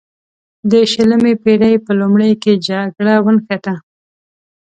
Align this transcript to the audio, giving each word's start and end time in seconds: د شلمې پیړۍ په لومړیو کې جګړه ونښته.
د 0.71 0.73
شلمې 0.91 1.33
پیړۍ 1.43 1.75
په 1.85 1.91
لومړیو 1.99 2.39
کې 2.43 2.53
جګړه 2.67 3.15
ونښته. 3.23 3.73